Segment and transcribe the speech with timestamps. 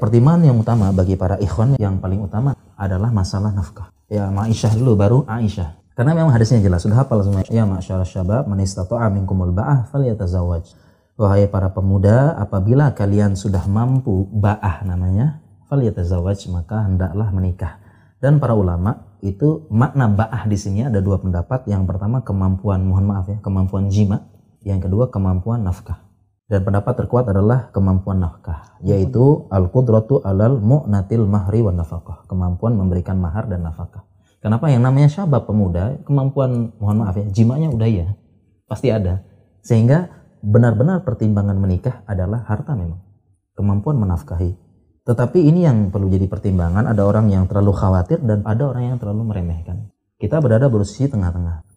[0.00, 3.92] Pertimbangan yang utama bagi para ikhwan yang paling utama adalah masalah nafkah.
[4.08, 5.76] Ya, Aisyah dulu baru Aisyah.
[5.92, 7.44] Karena memang hadisnya jelas, sudah hafal semua.
[7.52, 10.72] Ya masyarakat syabab, man istata'a minkumul ba'ah falyatazawwaj.
[11.20, 17.76] Wahai para pemuda, apabila kalian sudah mampu ba'ah namanya, falyatazawwaj, maka hendaklah menikah.
[18.16, 21.68] Dan para ulama itu makna ba'ah di sini ada dua pendapat.
[21.68, 24.24] Yang pertama kemampuan, mohon maaf ya, kemampuan jima.
[24.64, 26.09] Yang kedua kemampuan nafkah.
[26.50, 33.22] Dan pendapat terkuat adalah kemampuan nafkah, yaitu al-qudratu alal mu'natil mahri wa nafkah, kemampuan memberikan
[33.22, 34.02] mahar dan nafkah.
[34.42, 38.18] Kenapa yang namanya syabab pemuda, kemampuan mohon maaf ya, jimanya udah ya,
[38.66, 39.22] pasti ada.
[39.62, 40.10] Sehingga
[40.42, 42.98] benar-benar pertimbangan menikah adalah harta memang,
[43.54, 44.50] kemampuan menafkahi.
[45.06, 48.98] Tetapi ini yang perlu jadi pertimbangan, ada orang yang terlalu khawatir dan ada orang yang
[48.98, 49.94] terlalu meremehkan.
[50.18, 51.69] Kita berada berusia tengah-tengah